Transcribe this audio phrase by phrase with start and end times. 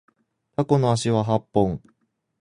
[0.55, 1.79] タコの足は八本